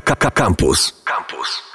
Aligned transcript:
Campus. 0.00 1.02
Campus. 1.04 1.68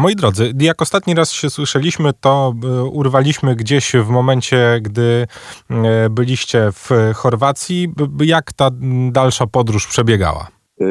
Moi 0.00 0.16
drodzy, 0.16 0.52
jak 0.60 0.82
ostatni 0.82 1.14
raz 1.14 1.32
się 1.32 1.50
słyszeliśmy, 1.50 2.12
to 2.20 2.54
e, 2.64 2.82
urwaliśmy 2.84 3.56
gdzieś 3.56 3.92
w 3.92 4.08
momencie, 4.08 4.78
gdy 4.82 5.26
e, 5.70 6.10
byliście 6.10 6.68
w 6.72 6.90
Chorwacji. 7.14 7.94
Jak 8.20 8.52
ta 8.52 8.70
dalsza 9.10 9.46
podróż 9.46 9.86
przebiegała? 9.86 10.48
E, 10.80 10.84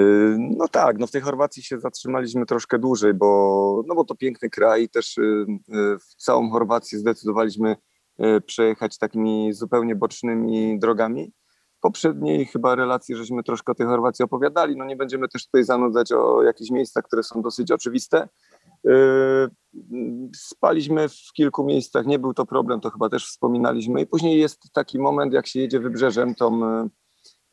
no 0.58 0.68
tak, 0.68 0.97
no 1.00 1.08
w 1.08 1.12
tej 1.12 1.21
Chorwacji 1.21 1.64
się 1.64 1.80
zatrzymaliśmy 1.80 2.46
troszkę 2.46 2.80
dłużej, 2.80 3.14
bo, 3.14 3.84
no 3.88 3.96
bo 3.96 4.06
to 4.06 4.16
piękny 4.16 4.50
kraj 4.50 4.84
i 4.84 4.90
też 4.90 5.16
w 6.00 6.16
całą 6.16 6.52
Chorwację 6.52 7.00
zdecydowaliśmy 7.00 7.76
przejechać 8.46 8.98
takimi 8.98 9.54
zupełnie 9.54 9.96
bocznymi 9.96 10.80
drogami 10.80 11.32
poprzedniej 11.82 12.46
chyba 12.46 12.75
relacji, 12.75 13.16
żeśmy 13.16 13.43
troszkę 13.43 13.71
o 13.71 13.75
tej 13.75 13.88
Chorwacji 13.88 14.25
opowiadali. 14.25 14.77
No 14.77 14.86
nie 14.86 14.95
będziemy 14.95 15.27
też 15.27 15.45
tutaj 15.45 15.64
zanudzać 15.64 16.12
o 16.12 16.44
jakichś 16.44 16.71
miejscach, 16.71 17.04
które 17.04 17.23
są 17.23 17.41
dosyć 17.41 17.71
oczywiste. 17.71 18.30
Yy, 18.84 19.49
spaliśmy 20.35 21.09
w 21.09 21.34
kilku 21.34 21.63
miejscach, 21.63 22.05
nie 22.05 22.20
był 22.20 22.34
to 22.34 22.45
problem, 22.45 22.80
to 22.80 22.90
chyba 22.90 23.09
też 23.09 23.26
wspominaliśmy. 23.26 24.02
I 24.02 24.07
później 24.07 24.40
jest 24.40 24.59
taki 24.73 24.99
moment, 24.99 25.34
jak 25.34 25.48
się 25.48 25.59
jedzie 25.59 25.80
wybrzeżem, 25.80 26.35
tą 26.35 26.59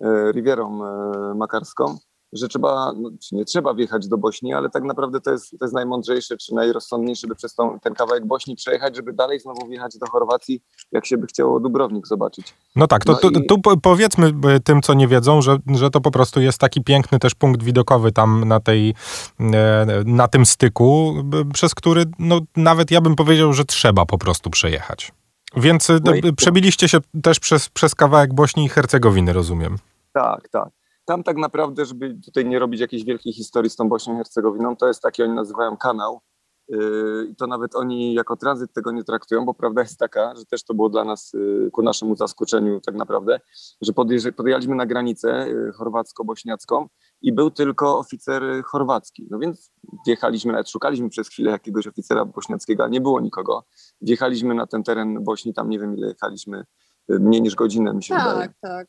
yy, 0.00 0.32
Rivierą 0.32 0.78
yy, 0.78 1.34
Makarską, 1.34 1.98
że 2.36 2.48
trzeba, 2.48 2.92
no, 2.96 3.10
nie 3.32 3.44
trzeba 3.44 3.74
wjechać 3.74 4.08
do 4.08 4.18
Bośni, 4.18 4.54
ale 4.54 4.70
tak 4.70 4.84
naprawdę 4.84 5.20
to 5.20 5.30
jest, 5.30 5.58
to 5.58 5.64
jest 5.64 5.74
najmądrzejsze 5.74 6.36
czy 6.36 6.54
najrozsądniejsze, 6.54 7.26
by 7.26 7.34
przez 7.34 7.54
tą, 7.54 7.80
ten 7.80 7.94
kawałek 7.94 8.26
Bośni 8.26 8.56
przejechać, 8.56 8.96
żeby 8.96 9.12
dalej 9.12 9.40
znowu 9.40 9.66
wjechać 9.66 9.98
do 9.98 10.06
Chorwacji, 10.06 10.60
jak 10.92 11.06
się 11.06 11.18
by 11.18 11.26
chciało 11.26 11.60
Dubrownik 11.60 12.06
zobaczyć. 12.06 12.54
No 12.76 12.86
tak, 12.86 13.04
to 13.04 13.12
no 13.12 13.18
tu, 13.18 13.28
i... 13.28 13.46
tu, 13.46 13.60
powiedzmy 13.82 14.32
tym, 14.64 14.82
co 14.82 14.94
nie 14.94 15.08
wiedzą, 15.08 15.42
że, 15.42 15.58
że 15.66 15.90
to 15.90 16.00
po 16.00 16.10
prostu 16.10 16.40
jest 16.40 16.58
taki 16.58 16.84
piękny 16.84 17.18
też 17.18 17.34
punkt 17.34 17.62
widokowy 17.62 18.12
tam 18.12 18.44
na, 18.44 18.60
tej, 18.60 18.94
e, 19.40 19.86
na 20.04 20.28
tym 20.28 20.46
styku, 20.46 21.14
przez 21.52 21.74
który 21.74 22.04
no, 22.18 22.40
nawet 22.56 22.90
ja 22.90 23.00
bym 23.00 23.16
powiedział, 23.16 23.52
że 23.52 23.64
trzeba 23.64 24.06
po 24.06 24.18
prostu 24.18 24.50
przejechać. 24.50 25.12
Więc 25.56 25.88
no 26.04 26.14
i... 26.14 26.32
przebiliście 26.32 26.88
się 26.88 26.98
też 27.22 27.40
przez, 27.40 27.68
przez 27.68 27.94
kawałek 27.94 28.34
Bośni 28.34 28.64
i 28.64 28.68
Hercegowiny, 28.68 29.32
rozumiem. 29.32 29.78
Tak, 30.12 30.48
tak 30.48 30.75
tam 31.06 31.22
tak 31.22 31.36
naprawdę, 31.36 31.84
żeby 31.84 32.18
tutaj 32.24 32.46
nie 32.46 32.58
robić 32.58 32.80
jakiejś 32.80 33.04
wielkiej 33.04 33.32
historii 33.32 33.70
z 33.70 33.76
tą 33.76 33.88
Bośnią 33.88 34.14
i 34.14 34.16
Hercegowiną, 34.16 34.76
to 34.76 34.88
jest 34.88 35.02
taki, 35.02 35.22
oni 35.22 35.32
nazywają 35.32 35.76
kanał. 35.76 36.20
Yy, 36.68 37.26
I 37.30 37.36
to 37.36 37.46
nawet 37.46 37.76
oni 37.76 38.14
jako 38.14 38.36
tranzyt 38.36 38.72
tego 38.72 38.92
nie 38.92 39.04
traktują, 39.04 39.44
bo 39.44 39.54
prawda 39.54 39.80
jest 39.80 39.98
taka, 39.98 40.36
że 40.36 40.44
też 40.44 40.64
to 40.64 40.74
było 40.74 40.88
dla 40.88 41.04
nas 41.04 41.32
yy, 41.32 41.70
ku 41.72 41.82
naszemu 41.82 42.16
zaskoczeniu 42.16 42.80
tak 42.80 42.94
naprawdę, 42.94 43.40
że 43.82 43.92
podjechaliśmy 44.32 44.74
na 44.74 44.86
granicę 44.86 45.48
yy, 45.48 45.72
chorwacko-bośniacką 45.72 46.86
i 47.22 47.32
był 47.32 47.50
tylko 47.50 47.98
oficer 47.98 48.42
chorwacki. 48.64 49.26
No 49.30 49.38
więc 49.38 49.72
wjechaliśmy, 50.06 50.52
nawet 50.52 50.70
szukaliśmy 50.70 51.08
przez 51.08 51.28
chwilę 51.28 51.50
jakiegoś 51.50 51.86
oficera 51.86 52.24
bośniackiego, 52.24 52.84
a 52.84 52.88
nie 52.88 53.00
było 53.00 53.20
nikogo. 53.20 53.64
Wjechaliśmy 54.00 54.54
na 54.54 54.66
ten 54.66 54.82
teren 54.82 55.24
Bośni, 55.24 55.54
tam 55.54 55.68
nie 55.68 55.78
wiem 55.78 55.96
ile 55.96 56.08
jechaliśmy, 56.08 56.64
mniej 57.08 57.42
niż 57.42 57.54
godzinę 57.54 57.94
mi 57.94 58.02
się 58.02 58.14
tak, 58.14 58.28
wydaje. 58.28 58.48
Tak, 58.48 58.56
tak. 58.60 58.86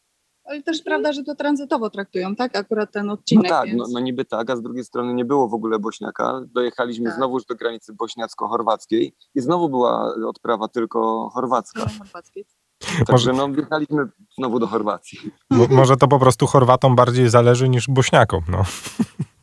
Ale 0.48 0.64
też 0.64 0.82
prawda, 0.82 1.14
że 1.14 1.24
to 1.24 1.36
tranzytowo 1.36 1.90
traktują, 1.90 2.36
tak? 2.36 2.58
Akurat 2.58 2.92
ten 2.92 3.10
odcinek. 3.10 3.44
No 3.44 3.50
tak, 3.50 3.68
więc... 3.68 3.78
no, 3.78 3.86
no, 3.92 4.00
niby 4.00 4.26
tak, 4.26 4.50
a 4.50 4.56
z 4.56 4.62
drugiej 4.62 4.84
strony 4.84 5.14
nie 5.14 5.26
było 5.26 5.48
w 5.48 5.54
ogóle 5.54 5.80
Bośniaka. 5.80 6.42
Dojechaliśmy 6.54 7.06
tak. 7.06 7.16
znowuż 7.16 7.46
do 7.46 7.56
granicy 7.56 7.94
bośniacko-chorwackiej 7.94 9.12
i 9.36 9.42
znowu 9.42 9.70
była 9.70 10.16
odprawa 10.28 10.68
tylko 10.68 11.30
chorwacka. 11.34 11.86
chorwackiej. 12.00 12.46
Także 13.08 13.34
no, 13.34 13.50
wjechaliśmy 13.50 14.08
znowu 14.38 14.60
do 14.60 14.68
Chorwacji. 14.68 15.20
może 15.70 15.98
to 15.98 16.08
po 16.08 16.20
prostu 16.20 16.48
Chorwatom 16.48 16.96
bardziej 16.96 17.30
zależy 17.30 17.70
niż 17.70 17.88
Bośniakom, 17.88 18.42
no. 18.50 18.64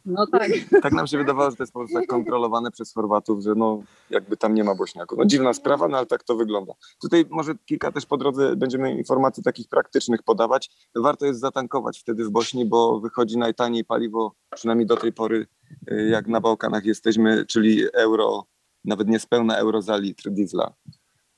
No 0.05 0.27
tak. 0.33 0.50
Tak 0.83 0.92
nam 0.92 1.06
się 1.06 1.19
wydawało, 1.19 1.50
że 1.50 1.56
to 1.56 1.62
jest 1.62 1.72
po 1.72 1.78
prostu 1.78 1.94
tak 1.98 2.06
kontrolowane 2.06 2.70
przez 2.70 2.94
Chorwatów, 2.94 3.42
że 3.42 3.55
no 3.55 3.83
jakby 4.11 4.36
tam 4.36 4.55
nie 4.55 4.64
ma 4.64 4.74
Bośniaków. 4.74 5.19
No 5.19 5.24
dziwna 5.24 5.52
sprawa, 5.52 5.88
no 5.88 5.96
ale 5.96 6.06
tak 6.06 6.22
to 6.22 6.36
wygląda. 6.36 6.72
Tutaj 7.00 7.24
może 7.30 7.55
kilka 7.66 7.92
też 7.92 8.06
po 8.06 8.17
drodze 8.17 8.56
będziemy 8.56 8.98
informacji 8.98 9.42
takich 9.42 9.68
praktycznych 9.68 10.23
podawać. 10.23 10.70
Warto 10.95 11.27
jest 11.27 11.40
zatankować 11.40 11.98
wtedy 12.01 12.24
w 12.24 12.30
Bośni, 12.30 12.64
bo 12.64 13.01
wychodzi 13.01 13.39
najtaniej 13.39 13.84
paliwo, 13.84 14.34
przynajmniej 14.55 14.86
do 14.86 14.96
tej 14.96 15.12
pory, 15.12 15.46
y, 15.90 16.08
jak 16.08 16.29
na 16.29 16.40
Bałkanach 16.40 16.84
jesteśmy, 16.84 17.46
czyli 17.46 17.84
euro, 17.92 18.46
nawet 18.84 19.08
niespełna 19.08 19.56
euro 19.56 19.83
za 19.83 19.96
litr 19.96 20.30
diesla. 20.30 20.74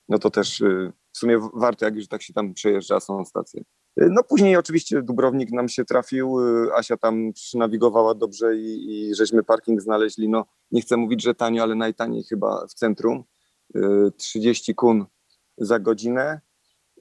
No 0.08 0.18
to 0.18 0.30
też 0.30 0.60
y, 0.60 0.92
w 1.12 1.18
sumie 1.18 1.38
warto, 1.54 1.84
jak 1.84 1.96
już 1.96 2.08
tak 2.08 2.22
się 2.22 2.32
tam 2.32 2.54
przejeżdża, 2.54 3.00
są 3.00 3.24
stacje. 3.24 3.62
No 3.96 4.22
później 4.22 4.56
oczywiście 4.56 5.02
Dubrownik 5.02 5.50
nam 5.52 5.68
się 5.68 5.84
trafił, 5.84 6.40
y, 6.40 6.74
Asia 6.74 6.96
tam 6.96 7.32
przynawigowała 7.32 8.14
dobrze 8.14 8.56
i, 8.56 8.90
i 8.90 9.14
żeśmy 9.14 9.42
parking 9.42 9.82
znaleźli, 9.82 10.28
no 10.28 10.44
nie 10.70 10.82
chcę 10.82 10.96
mówić, 10.96 11.22
że 11.22 11.34
tanio, 11.34 11.62
ale 11.62 11.74
najtaniej 11.74 12.24
chyba 12.24 12.66
w 12.66 12.74
centrum, 12.74 13.24
30 14.16 14.72
y, 14.72 14.74
kun 14.74 15.06
za 15.58 15.78
godzinę, 15.78 16.40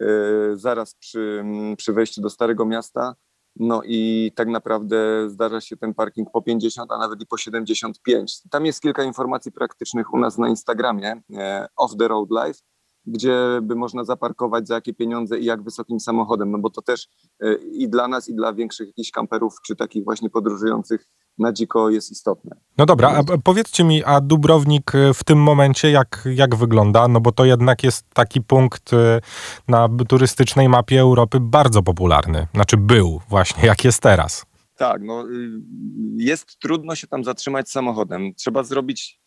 y, 0.01 0.05
zaraz 0.53 0.95
przy, 0.95 1.43
przy 1.77 1.93
wejściu 1.93 2.21
do 2.21 2.29
Starego 2.29 2.65
Miasta, 2.65 3.15
no 3.55 3.81
i 3.85 4.31
tak 4.35 4.47
naprawdę 4.47 5.29
zdarza 5.29 5.61
się 5.61 5.77
ten 5.77 5.93
parking 5.93 6.31
po 6.31 6.41
50, 6.41 6.91
a 6.91 6.97
nawet 6.97 7.21
i 7.21 7.25
po 7.25 7.37
75. 7.37 8.41
Tam 8.49 8.65
jest 8.65 8.81
kilka 8.81 9.03
informacji 9.03 9.51
praktycznych 9.51 10.13
u 10.13 10.17
nas 10.17 10.37
na 10.37 10.49
Instagramie, 10.49 11.21
e, 11.33 11.67
Off 11.75 11.97
the 11.97 12.07
Road 12.07 12.29
Life, 12.31 12.59
gdzie 13.07 13.59
by 13.61 13.75
można 13.75 14.03
zaparkować, 14.03 14.67
za 14.67 14.75
jakie 14.75 14.93
pieniądze 14.93 15.39
i 15.39 15.45
jak 15.45 15.63
wysokim 15.63 15.99
samochodem, 15.99 16.51
no 16.51 16.57
bo 16.57 16.69
to 16.69 16.81
też 16.81 17.07
e, 17.41 17.53
i 17.53 17.89
dla 17.89 18.07
nas, 18.07 18.29
i 18.29 18.35
dla 18.35 18.53
większych 18.53 18.87
jakichś 18.87 19.11
kamperów, 19.11 19.55
czy 19.65 19.75
takich 19.75 20.03
właśnie 20.03 20.29
podróżujących 20.29 21.07
na 21.37 21.53
dziko 21.53 21.89
jest 21.89 22.11
istotne. 22.11 22.55
No 22.77 22.85
dobra, 22.85 23.09
a 23.09 23.37
powiedzcie 23.43 23.83
mi, 23.83 24.03
a 24.03 24.21
Dubrownik 24.21 24.95
e, 24.95 25.13
w 25.13 25.23
tym 25.23 25.39
momencie 25.39 25.91
jak, 25.91 26.27
jak 26.35 26.55
wygląda? 26.55 27.07
No 27.07 27.21
bo 27.21 27.31
to 27.31 27.45
jednak 27.45 27.83
jest 27.83 28.05
taki 28.13 28.41
punkt 28.41 28.93
e, 28.93 29.21
na 29.67 29.89
turystycznej 30.07 30.69
mapie 30.69 31.01
Europy 31.01 31.37
bardzo 31.41 31.83
popularny. 31.83 32.47
Znaczy 32.53 32.77
był 32.77 33.21
właśnie, 33.29 33.65
jak 33.65 33.83
jest 33.83 34.01
teraz. 34.01 34.45
Tak, 34.75 35.01
no 35.01 35.29
y, 35.29 35.61
jest 36.17 36.59
trudno 36.59 36.95
się 36.95 37.07
tam 37.07 37.23
zatrzymać 37.23 37.69
samochodem. 37.69 38.33
Trzeba 38.35 38.63
zrobić 38.63 39.19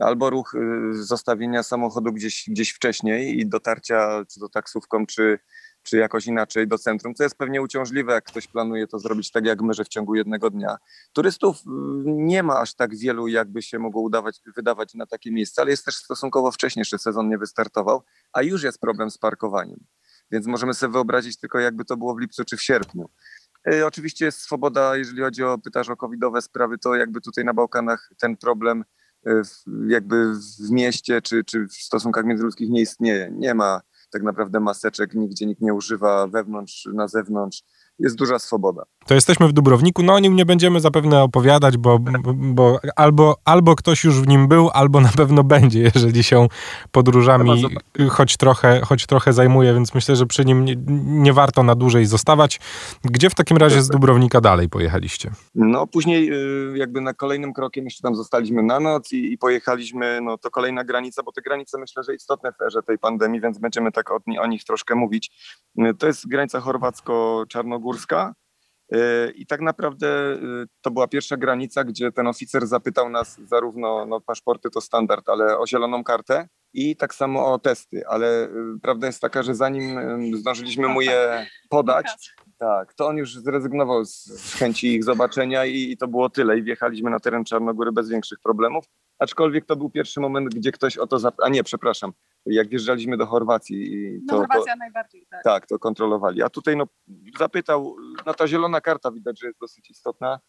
albo 0.00 0.30
ruch 0.30 0.54
y, 0.54 1.04
zostawienia 1.04 1.62
samochodu 1.62 2.12
gdzieś, 2.12 2.44
gdzieś 2.48 2.70
wcześniej 2.70 3.40
i 3.40 3.46
dotarcia 3.46 4.24
czy 4.32 4.40
to 4.40 4.48
taksówką, 4.48 5.06
czy, 5.06 5.38
czy 5.82 5.96
jakoś 5.96 6.26
inaczej 6.26 6.68
do 6.68 6.78
centrum, 6.78 7.14
co 7.14 7.22
jest 7.22 7.36
pewnie 7.36 7.62
uciążliwe, 7.62 8.12
jak 8.12 8.24
ktoś 8.24 8.46
planuje 8.46 8.86
to 8.86 8.98
zrobić 8.98 9.30
tak 9.30 9.46
jak 9.46 9.62
my, 9.62 9.74
że 9.74 9.84
w 9.84 9.88
ciągu 9.88 10.14
jednego 10.14 10.50
dnia. 10.50 10.76
Turystów 11.12 11.56
y, 11.56 11.60
nie 12.06 12.42
ma 12.42 12.60
aż 12.60 12.74
tak 12.74 12.96
wielu, 12.96 13.28
jakby 13.28 13.62
się 13.62 13.78
mogło 13.78 14.02
udawać, 14.02 14.40
wydawać 14.56 14.94
na 14.94 15.06
takie 15.06 15.32
miejsce, 15.32 15.62
ale 15.62 15.70
jest 15.70 15.84
też 15.84 15.96
stosunkowo 15.96 16.50
wcześnie, 16.50 16.80
jeszcze 16.80 16.98
sezon 16.98 17.28
nie 17.28 17.38
wystartował, 17.38 18.02
a 18.32 18.42
już 18.42 18.62
jest 18.62 18.80
problem 18.80 19.10
z 19.10 19.18
parkowaniem. 19.18 19.84
Więc 20.30 20.46
możemy 20.46 20.74
sobie 20.74 20.92
wyobrazić 20.92 21.36
tylko, 21.36 21.58
jakby 21.58 21.84
to 21.84 21.96
było 21.96 22.14
w 22.14 22.20
lipcu 22.20 22.44
czy 22.44 22.56
w 22.56 22.62
sierpniu. 22.62 23.10
Y, 23.72 23.86
oczywiście 23.86 24.24
jest 24.24 24.40
swoboda, 24.40 24.96
jeżeli 24.96 25.22
chodzi 25.22 25.44
o 25.44 25.58
pytasz 25.58 25.88
o 25.88 25.96
covidowe 25.96 26.42
sprawy, 26.42 26.78
to 26.78 26.94
jakby 26.94 27.20
tutaj 27.20 27.44
na 27.44 27.54
Bałkanach 27.54 28.10
ten 28.18 28.36
problem 28.36 28.84
jakby 29.88 30.34
w 30.34 30.70
mieście 30.70 31.22
czy, 31.22 31.44
czy 31.44 31.66
w 31.68 31.72
stosunkach 31.72 32.24
międzyludzkich 32.24 32.70
nie 32.70 32.80
istnieje. 32.80 33.30
Nie 33.32 33.54
ma 33.54 33.80
tak 34.10 34.22
naprawdę 34.22 34.60
maseczek, 34.60 35.14
nigdzie 35.14 35.46
nikt 35.46 35.60
nie 35.60 35.74
używa 35.74 36.26
wewnątrz, 36.26 36.88
na 36.94 37.08
zewnątrz 37.08 37.62
jest 37.98 38.16
duża 38.16 38.38
swoboda. 38.38 38.82
To 39.06 39.14
jesteśmy 39.14 39.48
w 39.48 39.52
Dubrowniku, 39.52 40.02
no 40.02 40.14
o 40.14 40.18
nim 40.18 40.36
nie 40.36 40.46
będziemy 40.46 40.80
zapewne 40.80 41.22
opowiadać, 41.22 41.76
bo, 41.76 41.98
bo 42.34 42.78
albo, 42.96 43.36
albo 43.44 43.76
ktoś 43.76 44.04
już 44.04 44.20
w 44.20 44.28
nim 44.28 44.48
był, 44.48 44.70
albo 44.70 45.00
na 45.00 45.08
pewno 45.16 45.44
będzie, 45.44 45.90
jeżeli 45.94 46.24
się 46.24 46.46
podróżami 46.92 47.64
choć 48.10 48.36
trochę, 48.36 48.80
choć 48.80 49.06
trochę 49.06 49.32
zajmuje, 49.32 49.74
więc 49.74 49.94
myślę, 49.94 50.16
że 50.16 50.26
przy 50.26 50.44
nim 50.44 50.64
nie, 50.64 50.76
nie 51.06 51.32
warto 51.32 51.62
na 51.62 51.74
dłużej 51.74 52.06
zostawać. 52.06 52.60
Gdzie 53.04 53.30
w 53.30 53.34
takim 53.34 53.56
razie 53.56 53.82
z 53.82 53.88
Dubrownika 53.88 54.40
dalej 54.40 54.68
pojechaliście? 54.68 55.30
No 55.54 55.86
później 55.86 56.32
y, 56.32 56.78
jakby 56.78 57.00
na 57.00 57.14
kolejnym 57.14 57.52
krokiem 57.52 57.84
jeszcze 57.84 58.02
tam 58.02 58.14
zostaliśmy 58.14 58.62
na 58.62 58.80
noc 58.80 59.12
i, 59.12 59.32
i 59.32 59.38
pojechaliśmy, 59.38 60.20
no 60.22 60.38
to 60.38 60.50
kolejna 60.50 60.84
granica, 60.84 61.22
bo 61.22 61.32
te 61.32 61.42
granice 61.42 61.78
myślę, 61.78 62.02
że 62.02 62.14
istotne 62.14 62.52
w 62.52 62.62
erze 62.62 62.82
tej 62.82 62.98
pandemii, 62.98 63.40
więc 63.40 63.58
będziemy 63.58 63.92
tak 63.92 64.10
o, 64.10 64.18
o 64.40 64.46
nich 64.46 64.64
troszkę 64.64 64.94
mówić. 64.94 65.30
Y, 65.78 65.94
to 65.98 66.06
jest 66.06 66.28
granica 66.28 66.60
chorwacko-czarnogórska, 66.60 67.83
Y, 68.92 69.32
I 69.34 69.46
tak 69.46 69.60
naprawdę 69.60 70.32
y, 70.32 70.66
to 70.80 70.90
była 70.90 71.08
pierwsza 71.08 71.36
granica, 71.36 71.84
gdzie 71.84 72.12
ten 72.12 72.26
oficer 72.26 72.66
zapytał 72.66 73.10
nas 73.10 73.40
zarówno, 73.44 74.06
no 74.06 74.20
paszporty 74.20 74.70
to 74.70 74.80
standard, 74.80 75.28
ale 75.28 75.58
o 75.58 75.66
zieloną 75.66 76.04
kartę 76.04 76.48
i 76.72 76.96
tak 76.96 77.14
samo 77.14 77.52
o 77.52 77.58
testy, 77.58 78.06
ale 78.06 78.44
y, 78.44 78.50
prawda 78.82 79.06
jest 79.06 79.20
taka, 79.20 79.42
że 79.42 79.54
zanim 79.54 80.36
zdążyliśmy 80.36 80.88
mu 80.88 81.00
je 81.00 81.46
podać, 81.68 82.34
tak, 82.58 82.94
to 82.94 83.06
on 83.06 83.16
już 83.16 83.34
zrezygnował 83.34 84.04
z, 84.04 84.24
z 84.24 84.54
chęci 84.54 84.94
ich 84.94 85.04
zobaczenia 85.04 85.64
i, 85.64 85.90
i, 85.90 85.96
to 85.96 86.08
było 86.08 86.30
tyle. 86.30 86.58
I 86.58 86.62
wjechaliśmy 86.62 87.10
na 87.10 87.20
teren 87.20 87.44
Czarnogóry 87.44 87.92
bez 87.92 88.08
większych 88.08 88.38
problemów, 88.40 88.84
aczkolwiek 89.24 89.64
to 89.64 89.76
był 89.76 89.90
pierwszy 89.90 90.20
moment, 90.20 90.54
gdzie 90.54 90.72
ktoś 90.72 90.98
o 90.98 91.06
to, 91.06 91.18
zap... 91.18 91.34
a 91.42 91.48
nie, 91.48 91.64
przepraszam, 91.64 92.12
jak 92.46 92.68
wjeżdżaliśmy 92.68 93.16
do 93.16 93.26
Chorwacji. 93.26 93.92
I 93.92 94.12
no, 94.12 94.26
to, 94.28 94.34
no 94.34 94.38
Chorwacja 94.38 94.72
to, 94.72 94.78
najbardziej, 94.78 95.26
tak. 95.30 95.44
Tak, 95.44 95.66
to 95.66 95.78
kontrolowali. 95.78 96.42
A 96.42 96.48
tutaj 96.48 96.76
no, 96.76 96.84
zapytał, 97.38 97.96
no 98.26 98.34
ta 98.34 98.46
zielona 98.46 98.80
karta 98.80 99.10
widać, 99.10 99.40
że 99.40 99.46
jest 99.46 99.60
dosyć 99.60 99.90
istotna. 99.90 100.40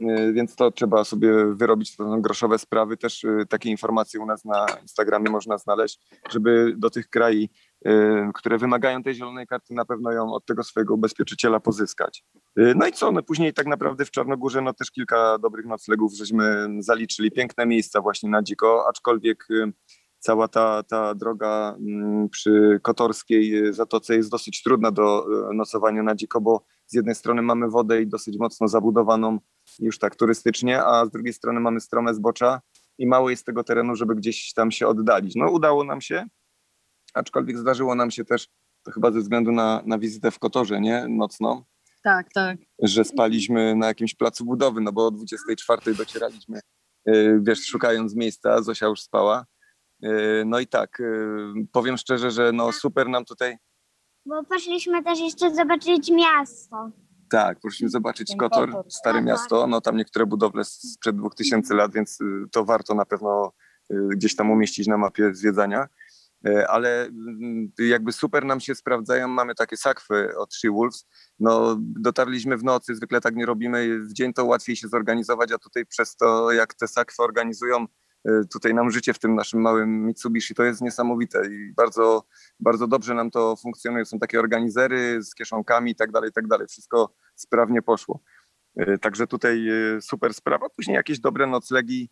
y, 0.00 0.32
więc 0.32 0.56
to 0.56 0.70
trzeba 0.70 1.04
sobie 1.04 1.54
wyrobić, 1.54 1.96
to 1.96 2.04
są 2.04 2.22
groszowe 2.22 2.58
sprawy. 2.58 2.96
Też 2.96 3.24
y, 3.24 3.46
takie 3.48 3.70
informacje 3.70 4.20
u 4.20 4.26
nas 4.26 4.44
na 4.44 4.66
Instagramie 4.82 5.30
można 5.30 5.58
znaleźć, 5.58 6.00
żeby 6.30 6.74
do 6.76 6.90
tych 6.90 7.08
krajów, 7.08 7.50
które 8.34 8.58
wymagają 8.58 9.02
tej 9.02 9.14
zielonej 9.14 9.46
karty, 9.46 9.74
na 9.74 9.84
pewno 9.84 10.12
ją 10.12 10.32
od 10.32 10.46
tego 10.46 10.64
swojego 10.64 10.94
ubezpieczyciela 10.94 11.60
pozyskać. 11.60 12.24
No 12.56 12.86
i 12.86 12.92
co, 12.92 13.12
no 13.12 13.22
później 13.22 13.54
tak 13.54 13.66
naprawdę 13.66 14.04
w 14.04 14.10
Czarnogórze 14.10 14.60
no 14.62 14.74
też 14.74 14.90
kilka 14.90 15.38
dobrych 15.38 15.66
noclegów 15.66 16.12
żeśmy 16.14 16.68
zaliczyli. 16.78 17.30
Piękne 17.30 17.66
miejsca 17.66 18.00
właśnie 18.00 18.30
na 18.30 18.42
dziko, 18.42 18.84
aczkolwiek 18.88 19.48
cała 20.18 20.48
ta, 20.48 20.82
ta 20.82 21.14
droga 21.14 21.76
mm, 21.78 22.28
przy 22.28 22.80
Kotorskiej 22.82 23.74
Zatoce 23.74 24.16
jest 24.16 24.30
dosyć 24.30 24.62
trudna 24.62 24.90
do 24.90 25.26
nocowania 25.54 26.02
na 26.02 26.14
dziko, 26.14 26.40
bo 26.40 26.64
z 26.86 26.94
jednej 26.94 27.14
strony 27.14 27.42
mamy 27.42 27.70
wodę 27.70 28.02
i 28.02 28.06
dosyć 28.06 28.38
mocno 28.38 28.68
zabudowaną 28.68 29.38
już 29.78 29.98
tak 29.98 30.16
turystycznie, 30.16 30.84
a 30.84 31.06
z 31.06 31.10
drugiej 31.10 31.32
strony 31.32 31.60
mamy 31.60 31.80
strome 31.80 32.14
zbocza 32.14 32.60
i 32.98 33.06
mało 33.06 33.30
jest 33.30 33.46
tego 33.46 33.64
terenu, 33.64 33.96
żeby 33.96 34.14
gdzieś 34.14 34.52
tam 34.52 34.70
się 34.70 34.86
oddalić. 34.86 35.34
No 35.36 35.50
udało 35.50 35.84
nam 35.84 36.00
się, 36.00 36.26
aczkolwiek 37.14 37.58
zdarzyło 37.58 37.94
nam 37.94 38.10
się 38.10 38.24
też, 38.24 38.48
to 38.82 38.90
chyba 38.90 39.10
ze 39.12 39.20
względu 39.20 39.52
na, 39.52 39.82
na 39.86 39.98
wizytę 39.98 40.30
w 40.30 40.38
Kotorze, 40.38 40.80
nie? 40.80 41.06
Nocną. 41.08 41.64
Tak, 42.02 42.26
tak. 42.34 42.58
Że 42.78 43.04
spaliśmy 43.04 43.74
na 43.74 43.86
jakimś 43.86 44.14
placu 44.14 44.44
budowy, 44.44 44.80
no 44.80 44.92
bo 44.92 45.06
o 45.06 45.10
24 45.10 45.94
docieraliśmy, 45.94 46.60
e, 47.06 47.40
wiesz, 47.40 47.66
szukając 47.66 48.14
miejsca, 48.14 48.62
Zosia 48.62 48.86
już 48.86 49.00
spała 49.00 49.46
E, 50.02 50.44
no 50.44 50.60
i 50.60 50.66
tak, 50.66 51.00
e, 51.00 51.04
powiem 51.72 51.96
szczerze, 51.96 52.30
że 52.30 52.52
no 52.52 52.72
super 52.72 53.08
nam 53.08 53.24
tutaj. 53.24 53.56
Bo 54.26 54.44
poszliśmy 54.44 55.04
też 55.04 55.20
jeszcze 55.20 55.54
zobaczyć 55.54 56.10
miasto. 56.10 56.90
Tak, 57.30 57.60
poszliśmy 57.60 57.88
zobaczyć 57.88 58.36
Kotor, 58.38 58.84
stare 58.88 59.22
miasto. 59.22 59.66
No 59.66 59.80
tam 59.80 59.96
niektóre 59.96 60.26
budowle 60.26 60.64
sprzed 60.64 61.16
2000 61.16 61.74
lat, 61.74 61.92
więc 61.92 62.20
y, 62.20 62.24
to 62.52 62.64
warto 62.64 62.94
na 62.94 63.04
pewno 63.04 63.52
y, 63.90 64.08
gdzieś 64.08 64.36
tam 64.36 64.50
umieścić 64.50 64.86
na 64.86 64.98
mapie 64.98 65.34
zwiedzania. 65.34 65.88
E, 66.46 66.68
ale 66.68 67.04
mm, 67.04 67.72
jakby 67.78 68.12
super 68.12 68.44
nam 68.44 68.60
się 68.60 68.74
sprawdzają, 68.74 69.28
mamy 69.28 69.54
takie 69.54 69.76
sakwy 69.76 70.36
od 70.36 70.54
She 70.54 70.70
Wolves. 70.70 71.06
No, 71.38 71.76
dotarliśmy 71.80 72.56
w 72.56 72.64
nocy, 72.64 72.94
zwykle 72.94 73.20
tak 73.20 73.36
nie 73.36 73.46
robimy. 73.46 74.00
W 74.00 74.12
dzień 74.12 74.32
to 74.32 74.44
łatwiej 74.44 74.76
się 74.76 74.88
zorganizować, 74.88 75.52
a 75.52 75.58
tutaj 75.58 75.86
przez 75.86 76.16
to, 76.16 76.52
jak 76.52 76.74
te 76.74 76.88
sakwy 76.88 77.22
organizują, 77.22 77.86
Y, 78.28 78.46
tutaj 78.52 78.74
nam 78.74 78.90
życie 78.90 79.14
w 79.14 79.18
tym 79.18 79.34
naszym 79.34 79.60
małym 79.60 80.06
Mitsubishi 80.06 80.54
to 80.54 80.64
jest 80.64 80.80
niesamowite 80.80 81.42
i 81.46 81.72
bardzo, 81.76 82.24
bardzo 82.60 82.86
dobrze 82.86 83.14
nam 83.14 83.30
to 83.30 83.56
funkcjonuje. 83.56 84.04
Są 84.04 84.18
takie 84.18 84.40
organizery 84.40 85.22
z 85.22 85.34
kieszonkami 85.34 85.90
i 85.90 85.94
tak 85.94 86.12
dalej, 86.12 86.32
tak 86.32 86.46
dalej. 86.46 86.66
Wszystko 86.66 87.14
sprawnie 87.34 87.82
poszło. 87.82 88.20
Y, 88.80 88.98
także 88.98 89.26
tutaj 89.26 89.68
super 90.00 90.34
sprawa. 90.34 90.68
Później 90.76 90.94
jakieś 90.94 91.20
dobre 91.20 91.46
noclegi 91.46 92.10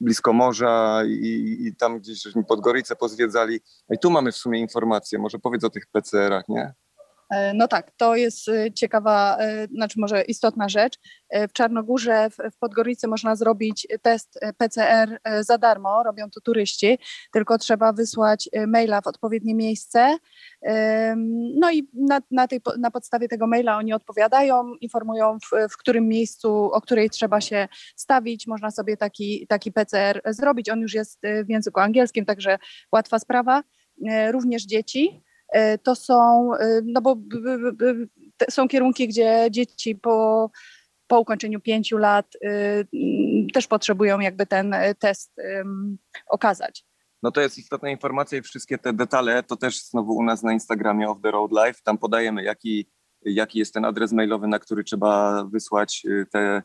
blisko 0.00 0.32
morza 0.32 1.02
i, 1.06 1.56
i 1.60 1.76
tam 1.76 1.98
gdzieś 1.98 2.22
żeśmy 2.22 2.44
Podgorice 2.44 2.96
pozwiedzali. 2.96 3.60
I 3.90 3.98
tu 3.98 4.10
mamy 4.10 4.32
w 4.32 4.36
sumie 4.36 4.60
informacje. 4.60 5.18
Może 5.18 5.38
powiedz 5.38 5.64
o 5.64 5.70
tych 5.70 5.86
PCR-ach, 5.86 6.48
nie? 6.48 6.74
E, 7.34 7.54
no 7.54 7.68
tak, 7.68 7.90
to 7.96 8.16
jest 8.16 8.48
e, 8.48 8.72
ciekawa, 8.72 9.36
e, 9.40 9.66
znaczy 9.66 10.00
może 10.00 10.22
istotna 10.22 10.68
rzecz. 10.68 10.98
W 11.48 11.52
Czarnogórze, 11.52 12.30
w 12.30 12.58
Podgoricy 12.58 13.08
można 13.08 13.36
zrobić 13.36 13.86
test 14.02 14.40
PCR 14.58 15.18
za 15.40 15.58
darmo, 15.58 16.02
robią 16.02 16.30
to 16.30 16.40
turyści, 16.40 16.98
tylko 17.32 17.58
trzeba 17.58 17.92
wysłać 17.92 18.48
maila 18.66 19.00
w 19.00 19.06
odpowiednie 19.06 19.54
miejsce. 19.54 20.16
No 21.60 21.70
i 21.72 21.88
na, 21.94 22.20
na, 22.30 22.48
tej, 22.48 22.60
na 22.78 22.90
podstawie 22.90 23.28
tego 23.28 23.46
maila 23.46 23.76
oni 23.76 23.92
odpowiadają, 23.92 24.74
informują 24.80 25.38
w, 25.38 25.72
w 25.72 25.76
którym 25.76 26.08
miejscu, 26.08 26.72
o 26.72 26.80
której 26.80 27.10
trzeba 27.10 27.40
się 27.40 27.68
stawić. 27.96 28.46
Można 28.46 28.70
sobie 28.70 28.96
taki, 28.96 29.46
taki 29.46 29.72
PCR 29.72 30.20
zrobić. 30.26 30.70
On 30.70 30.80
już 30.80 30.94
jest 30.94 31.20
w 31.46 31.50
języku 31.50 31.80
angielskim, 31.80 32.24
także 32.24 32.58
łatwa 32.92 33.18
sprawa. 33.18 33.62
Również 34.30 34.62
dzieci. 34.62 35.24
E, 35.54 35.78
to 35.78 35.94
są, 35.94 36.50
e, 36.54 36.80
no 36.84 37.00
bo 37.00 37.16
są 38.50 38.68
kierunki, 38.68 39.08
gdzie 39.08 39.46
dzieci 39.50 39.94
po, 39.94 40.50
po 41.06 41.20
ukończeniu 41.20 41.60
pięciu 41.60 41.98
lat 41.98 42.26
e, 42.44 42.48
też 43.52 43.66
potrzebują 43.66 44.20
jakby 44.20 44.46
ten 44.46 44.74
test 44.98 45.32
okazać. 46.26 46.84
No 47.22 47.30
to 47.30 47.40
jest 47.40 47.58
istotna 47.58 47.90
informacja 47.90 48.38
i 48.38 48.42
wszystkie 48.42 48.78
te 48.78 48.92
detale 48.92 49.42
to 49.42 49.56
też 49.56 49.84
znowu 49.84 50.16
u 50.16 50.22
nas 50.22 50.42
na 50.42 50.52
Instagramie 50.52 51.08
of 51.08 51.20
the 51.22 51.30
Road 51.30 51.50
Life. 51.52 51.80
Tam 51.84 51.98
podajemy, 51.98 52.44
jaki, 52.44 52.90
jaki 53.22 53.58
jest 53.58 53.74
ten 53.74 53.84
adres 53.84 54.12
mailowy, 54.12 54.48
na 54.48 54.58
który 54.58 54.84
trzeba 54.84 55.44
wysłać 55.44 56.02
te, 56.30 56.62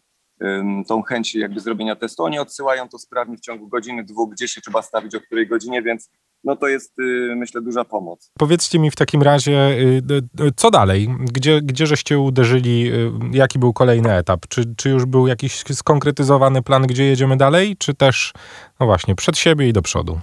tą 0.88 1.02
chęć 1.02 1.36
jakby 1.36 1.60
zrobienia 1.60 1.96
testu. 1.96 2.24
Oni 2.24 2.40
odsyłają 2.40 2.90
to 2.90 3.00
sprawnie 3.00 3.38
w 3.38 3.42
ciągu 3.42 3.68
godziny, 3.68 4.04
dwóch, 4.04 4.32
gdzie 4.32 4.48
się 4.48 4.62
trzeba 4.62 4.82
stawić, 4.82 5.16
o 5.16 5.22
której 5.22 5.48
godzinie, 5.48 5.82
więc 5.82 6.10
no 6.44 6.56
to 6.56 6.68
jest 6.68 7.00
y, 7.00 7.34
myślę 7.36 7.62
duża 7.62 7.86
pomoc. 7.86 8.32
Powiedzcie 8.40 8.80
mi 8.80 8.92
w 8.92 8.96
takim 8.96 9.22
razie, 9.22 9.70
y, 9.70 10.02
y, 10.42 10.52
co 10.56 10.72
dalej? 10.72 11.10
Gdzie, 11.20 11.62
gdzie 11.62 11.88
żeście 11.88 12.20
uderzyli? 12.20 12.92
Jaki 13.32 13.60
był 13.60 13.74
kolejny 13.74 14.14
etap? 14.14 14.48
Czy, 14.48 14.76
czy 14.76 14.90
już 14.90 15.06
był 15.06 15.28
jakiś 15.28 15.64
skonkretyzowany 15.74 16.62
plan, 16.62 16.88
gdzie 16.88 17.04
jedziemy 17.04 17.38
dalej? 17.38 17.78
Czy 17.78 17.94
też, 17.94 18.34
no 18.80 18.86
właśnie, 18.86 19.16
przed 19.16 19.38
siebie 19.38 19.70
i 19.70 19.74
do 19.74 19.82
przodu? 19.82 20.20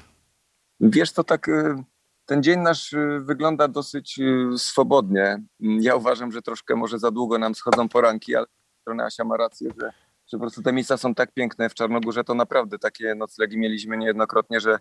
Wiesz, 0.80 1.12
to 1.12 1.24
tak 1.24 1.50
ten 2.26 2.42
dzień 2.42 2.60
nasz 2.60 2.94
wygląda 3.20 3.68
dosyć 3.68 4.20
swobodnie. 4.56 5.42
Ja 5.60 5.96
uważam, 5.96 6.32
że 6.32 6.42
troszkę 6.42 6.76
może 6.76 6.98
za 6.98 7.10
długo 7.10 7.38
nam 7.38 7.54
schodzą 7.54 7.88
poranki, 7.88 8.36
ale 8.36 8.46
strona 8.80 9.04
Asia 9.04 9.24
ma 9.24 9.36
rację, 9.36 9.70
że 9.80 9.90
że 10.26 10.36
po 10.36 10.40
prostu 10.40 10.62
te 10.62 10.72
miejsca 10.72 10.96
są 10.96 11.14
tak 11.14 11.32
piękne 11.32 11.68
w 11.68 11.74
Czarnogórze, 11.74 12.24
to 12.24 12.34
naprawdę 12.34 12.78
takie 12.78 13.14
noclegi 13.14 13.58
mieliśmy 13.58 13.96
niejednokrotnie, 13.96 14.60
że 14.60 14.78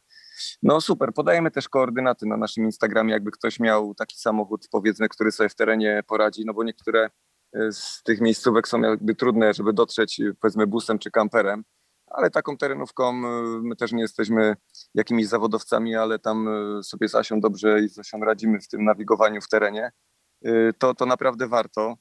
no 0.63 0.81
super, 0.81 1.13
podajemy 1.13 1.51
też 1.51 1.69
koordynaty 1.69 2.25
na 2.25 2.37
naszym 2.37 2.65
Instagramie, 2.65 3.13
jakby 3.13 3.31
ktoś 3.31 3.59
miał 3.59 3.95
taki 3.95 4.17
samochód, 4.17 4.67
powiedzmy, 4.71 5.09
który 5.09 5.31
sobie 5.31 5.49
w 5.49 5.55
terenie 5.55 6.03
poradzi, 6.07 6.45
no 6.45 6.53
bo 6.53 6.63
niektóre 6.63 7.09
e, 7.53 7.71
z 7.71 8.01
tych 8.03 8.21
miejscówek 8.21 8.67
są 8.67 8.81
jakby 8.81 9.15
trudne, 9.15 9.53
żeby 9.53 9.73
dotrzeć 9.73 10.21
powiedzmy 10.41 10.67
busem 10.67 10.99
czy 10.99 11.11
kamperem, 11.11 11.63
ale 12.07 12.29
taką 12.29 12.57
terenówką 12.57 13.09
e, 13.09 13.43
my 13.61 13.75
też 13.75 13.91
nie 13.91 14.01
jesteśmy 14.01 14.55
jakimiś 14.93 15.27
zawodowcami, 15.27 15.95
ale 15.95 16.19
tam 16.19 16.47
e, 16.47 16.83
sobie 16.83 17.09
z 17.09 17.15
Asią 17.15 17.39
dobrze 17.39 17.81
i 17.81 17.89
z 17.89 17.99
Asią 17.99 18.19
radzimy 18.19 18.59
w 18.59 18.67
tym 18.67 18.83
nawigowaniu 18.85 19.41
w 19.41 19.49
terenie. 19.49 19.91
To, 20.79 20.95
to 20.95 21.05
naprawdę 21.05 21.47
warto. 21.47 21.95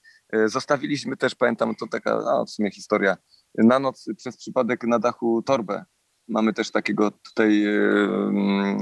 Zostawiliśmy 0.46 1.17
też, 1.17 1.35
pamiętam, 1.35 1.75
to 1.75 1.87
taka 1.87 2.11
a 2.12 2.44
w 2.44 2.50
sumie 2.50 2.70
historia, 2.70 3.17
na 3.59 3.79
noc 3.79 4.06
przez 4.17 4.37
przypadek 4.37 4.85
na 4.85 4.99
dachu 4.99 5.43
torbę. 5.43 5.84
Mamy 6.29 6.53
też 6.53 6.70
takiego 6.70 7.11
tutaj 7.11 7.65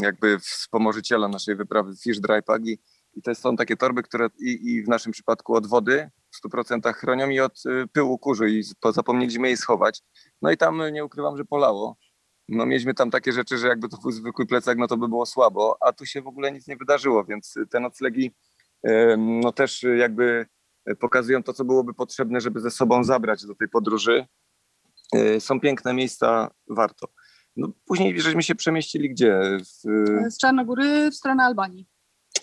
jakby 0.01 0.39
wspomożyciela 0.39 1.29
naszej 1.29 1.57
wyprawy 1.57 1.93
Fish 2.03 2.21
Dry 2.21 2.43
Pagi 2.43 2.79
i 3.15 3.23
to 3.23 3.35
są 3.35 3.57
takie 3.57 3.77
torby, 3.77 4.03
które 4.03 4.29
i, 4.39 4.73
i 4.73 4.83
w 4.83 4.89
naszym 4.89 5.13
przypadku 5.13 5.55
od 5.55 5.67
wody 5.67 6.11
w 6.31 6.49
100% 6.49 6.95
chronią 6.95 7.29
i 7.31 7.41
od 7.41 7.67
y, 7.67 7.89
pyłu 7.93 8.19
kurzy 8.19 8.51
i 8.51 8.63
zapomnieliśmy 8.93 9.49
jej 9.49 9.57
schować. 9.57 10.03
No 10.43 10.51
i 10.51 10.57
tam 10.57 10.83
nie 10.93 11.05
ukrywam, 11.05 11.37
że 11.37 11.45
polało. 11.45 11.97
No 12.49 12.67
mieliśmy 12.67 12.95
tam 12.95 13.11
takie 13.11 13.33
rzeczy, 13.33 13.59
że 13.59 13.69
jakby 13.69 13.89
to 13.89 13.97
był 13.97 14.11
zwykły 14.11 14.47
plecak, 14.47 14.79
no 14.79 14.87
to 14.87 14.97
by 14.97 15.09
było 15.09 15.27
słabo, 15.27 15.77
a 15.81 15.93
tu 15.93 16.07
się 16.07 16.23
w 16.23 16.27
ogóle 16.27 16.53
nic 16.53 16.67
nie 16.67 16.77
wydarzyło, 16.77 17.25
więc 17.25 17.55
te 17.71 17.81
noclegi 17.81 18.35
no 19.19 19.53
też 19.53 19.83
jakby 19.97 20.47
pokazują 21.01 21.43
to, 21.43 21.53
co 21.53 21.65
byłoby 21.65 21.95
potrzebne, 21.95 22.41
żeby 22.41 22.61
ze 22.61 22.71
sobą 22.71 23.05
zabrać 23.05 23.47
do 23.47 23.55
tej 23.55 23.69
podróży. 23.69 24.27
E, 25.13 25.41
są 25.41 25.61
piękne 25.61 25.95
miejsca, 25.95 26.51
warto. 26.69 27.09
No, 27.57 27.69
później 27.87 28.21
żeśmy 28.21 28.43
się 28.43 28.55
przemieścili 28.55 29.11
gdzie? 29.11 29.41
W... 29.61 30.33
Z 30.33 30.39
Czarnogóry 30.39 31.11
w 31.11 31.15
stronę 31.15 31.45
Albanii. 31.45 31.87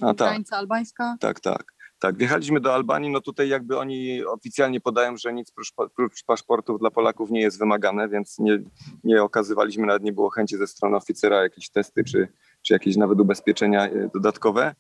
A, 0.02 0.14
tak. 0.14 0.16
Granica 0.16 0.58
albańska. 0.58 1.18
Tak, 1.20 1.40
tak. 1.40 1.80
Tak, 2.00 2.18
wjechaliśmy 2.18 2.60
do 2.60 2.74
Albanii, 2.74 3.10
no 3.10 3.22
tutaj 3.22 3.50
jakby 3.50 3.78
oni 3.78 4.26
oficjalnie 4.26 4.82
podają, 4.82 5.18
że 5.18 5.34
nic 5.34 5.52
prócz, 5.96 6.24
paszportów 6.26 6.80
dla 6.80 6.92
Polaków 6.92 7.32
nie 7.32 7.42
jest 7.42 7.60
wymagane, 7.60 8.10
więc 8.10 8.40
nie, 8.40 8.60
nie 9.04 9.24
okazywaliśmy, 9.24 9.88
nawet 9.88 10.04
nie 10.04 10.14
było 10.14 10.30
chęci 10.30 10.58
ze 10.58 10.68
strony 10.68 10.98
oficera 10.98 11.44
jakieś 11.44 11.70
testy 11.70 12.04
czy, 12.04 12.28
czy 12.62 12.74
jakieś 12.74 12.98
nawet 12.98 13.20
ubezpieczenia 13.20 13.88
e, 13.88 14.10
dodatkowe. 14.14 14.76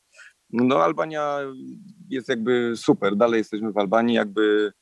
No 0.50 0.84
Albania 0.84 1.39
jest 2.10 2.29
jakby 2.29 2.74
super, 2.75 3.15
dalej 3.15 3.38
jesteśmy 3.38 3.72
w 3.72 3.77
Albanii, 3.77 4.15
jakby 4.15 4.74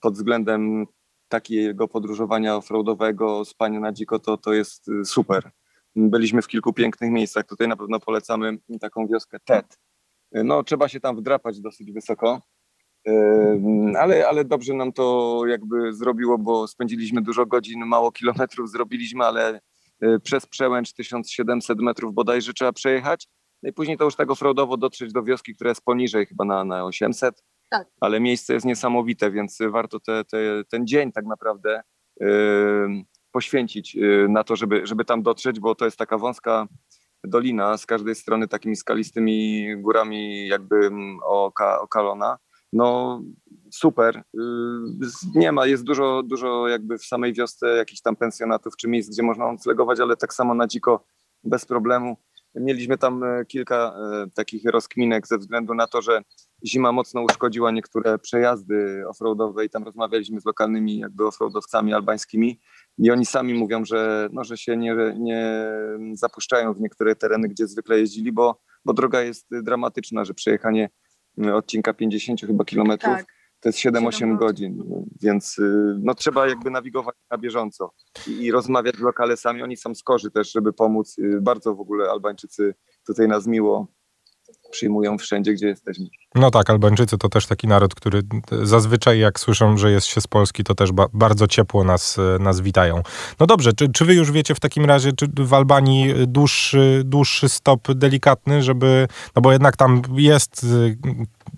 pod 0.00 0.14
względem 0.14 0.86
takiego 1.34 1.88
podróżowania 1.88 2.56
offroadowego, 2.56 3.44
spania 3.44 3.80
na 3.80 3.92
dziko, 3.92 4.18
to, 4.18 4.36
to 4.36 4.52
jest 4.52 4.88
y, 4.88 5.04
super. 5.04 5.50
Byliśmy 5.96 6.42
w 6.42 6.46
kilku 6.46 6.72
pięknych 6.72 7.10
miejscach. 7.10 7.46
Tutaj 7.46 7.68
na 7.68 7.76
pewno 7.76 8.00
polecamy 8.00 8.58
taką 8.80 9.06
wioskę 9.06 9.38
Tet. 9.44 9.78
No, 10.32 10.62
trzeba 10.62 10.88
się 10.88 11.00
tam 11.00 11.16
wdrapać 11.16 11.60
dosyć 11.60 11.92
wysoko, 11.92 12.40
ale, 13.98 14.28
ale 14.28 14.44
dobrze 14.44 14.74
nam 14.74 14.92
to 14.92 15.40
jakby 15.46 15.92
zrobiło, 15.92 16.38
bo 16.38 16.66
spędziliśmy 16.68 17.22
dużo 17.22 17.46
godzin, 17.46 17.86
mało 17.86 18.12
kilometrów 18.12 18.70
zrobiliśmy, 18.70 19.24
ale 19.24 19.60
y, 20.04 20.20
przez 20.20 20.46
przełęcz 20.46 20.92
1700 20.92 21.78
metrów 21.78 22.14
bodajże 22.14 22.52
trzeba 22.52 22.72
przejechać. 22.72 23.28
No 23.62 23.70
i 23.70 23.72
później 23.72 23.98
to 23.98 24.04
już 24.04 24.16
tak 24.16 24.30
offroadowo 24.30 24.76
dotrzeć 24.76 25.12
do 25.12 25.22
wioski, 25.22 25.54
która 25.54 25.70
jest 25.70 25.84
poniżej, 25.84 26.26
chyba 26.26 26.44
na, 26.44 26.64
na 26.64 26.84
800 26.84 27.42
Tak. 27.78 27.88
ale 28.00 28.20
miejsce 28.20 28.54
jest 28.54 28.66
niesamowite, 28.66 29.30
więc 29.30 29.58
warto 29.70 30.00
te, 30.00 30.24
te, 30.24 30.38
ten 30.68 30.86
dzień 30.86 31.12
tak 31.12 31.24
naprawdę 31.26 31.82
yy, 32.20 32.26
poświęcić 33.32 33.94
yy, 33.94 34.26
na 34.28 34.44
to, 34.44 34.56
żeby, 34.56 34.86
żeby 34.86 35.04
tam 35.04 35.22
dotrzeć, 35.22 35.60
bo 35.60 35.74
to 35.74 35.84
jest 35.84 35.96
taka 35.98 36.18
wąska 36.18 36.66
dolina 37.24 37.76
z 37.78 37.86
każdej 37.86 38.14
strony 38.14 38.48
takimi 38.48 38.76
skalistymi 38.76 39.66
górami 39.82 40.46
jakby 40.48 40.90
oka, 41.22 41.80
okalona. 41.80 42.38
No 42.72 43.20
super. 43.72 44.22
Z- 45.00 45.34
Nie 45.34 45.52
ma, 45.52 45.66
jest 45.66 45.84
dużo, 45.84 46.22
dużo 46.22 46.68
jakby 46.68 46.98
w 46.98 47.04
samej 47.04 47.32
wiosce 47.32 47.68
jakichś 47.76 48.00
tam 48.00 48.16
pensjonatów 48.16 48.76
czy 48.76 48.88
miejsc, 48.88 49.10
gdzie 49.10 49.22
można 49.22 49.52
noclegować, 49.52 50.00
ale 50.00 50.16
tak 50.16 50.34
samo 50.34 50.54
na 50.54 50.66
dziko 50.66 51.04
bez 51.44 51.66
problemu. 51.66 52.16
Mieliśmy 52.54 52.98
tam 52.98 53.24
e, 53.24 53.44
kilka 53.44 53.96
e, 53.96 54.30
takich 54.34 54.64
rozkminek 54.64 55.26
ze 55.26 55.38
względu 55.38 55.74
na 55.74 55.86
to, 55.86 56.02
że 56.02 56.22
zima 56.66 56.92
mocno 56.92 57.22
uszkodziła 57.22 57.70
niektóre 57.70 58.18
przejazdy 58.18 59.04
offroadowe 59.08 59.64
i 59.64 59.70
tam 59.70 59.84
rozmawialiśmy 59.84 60.40
z 60.40 60.44
lokalnymi 60.44 60.98
jakby 60.98 61.26
offroadowcami 61.26 61.94
albańskimi 61.94 62.60
i 62.98 63.10
oni 63.10 63.26
sami 63.26 63.54
mówią, 63.54 63.84
że, 63.84 64.28
no, 64.32 64.44
że 64.44 64.56
się 64.56 64.76
nie, 64.76 64.94
nie 65.18 65.60
zapuszczają 66.12 66.74
w 66.74 66.80
niektóre 66.80 67.16
tereny, 67.16 67.48
gdzie 67.48 67.66
zwykle 67.66 67.98
jeździli, 67.98 68.32
bo, 68.32 68.60
bo 68.84 68.92
droga 68.92 69.20
jest 69.20 69.46
dramatyczna, 69.62 70.24
że 70.24 70.34
przejechanie 70.34 70.90
e, 71.44 71.54
odcinka 71.54 71.94
50 71.94 72.40
chyba 72.40 72.64
kilometrów 72.64 73.16
Tak. 73.16 73.33
To 73.64 73.68
jest 73.68 73.78
7-8 73.78 74.12
Siedem 74.12 74.36
godzin, 74.36 74.82
więc 75.22 75.58
y, 75.58 75.96
no, 76.02 76.14
trzeba 76.14 76.48
jakby 76.48 76.70
nawigować 76.70 77.16
na 77.30 77.38
bieżąco 77.38 77.92
i, 78.26 78.30
i 78.30 78.50
rozmawiać 78.50 78.96
z 78.96 79.00
lokalesami. 79.00 79.62
Oni 79.62 79.76
są 79.76 79.94
skorzy 79.94 80.30
też, 80.30 80.52
żeby 80.52 80.72
pomóc. 80.72 81.18
Y, 81.18 81.40
Bardzo 81.40 81.74
w 81.74 81.80
ogóle 81.80 82.10
Albańczycy 82.10 82.74
tutaj 83.06 83.28
nas 83.28 83.46
miło 83.46 83.86
przyjmują 84.74 85.18
wszędzie, 85.18 85.52
gdzie 85.52 85.66
jesteśmy. 85.66 86.06
No 86.34 86.50
tak, 86.50 86.70
Albańczycy 86.70 87.18
to 87.18 87.28
też 87.28 87.46
taki 87.46 87.68
naród, 87.68 87.94
który 87.94 88.22
zazwyczaj 88.62 89.18
jak 89.18 89.40
słyszą, 89.40 89.76
że 89.76 89.90
jest 89.90 90.06
się 90.06 90.20
z 90.20 90.26
Polski, 90.26 90.64
to 90.64 90.74
też 90.74 90.92
ba- 90.92 91.06
bardzo 91.12 91.46
ciepło 91.46 91.84
nas, 91.84 92.18
e, 92.18 92.38
nas 92.38 92.60
witają. 92.60 93.02
No 93.40 93.46
dobrze, 93.46 93.72
czy, 93.72 93.88
czy 93.88 94.04
wy 94.04 94.14
już 94.14 94.32
wiecie 94.32 94.54
w 94.54 94.60
takim 94.60 94.84
razie, 94.84 95.12
czy 95.12 95.26
w 95.36 95.54
Albanii 95.54 96.14
dłuższy, 96.26 97.02
dłuższy 97.04 97.48
stop 97.48 97.92
delikatny, 97.92 98.62
żeby, 98.62 99.08
no 99.36 99.42
bo 99.42 99.52
jednak 99.52 99.76
tam 99.76 100.02
jest 100.14 100.64
y, 100.64 100.96